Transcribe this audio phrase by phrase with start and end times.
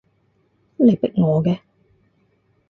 [0.77, 1.59] 你逼我嘅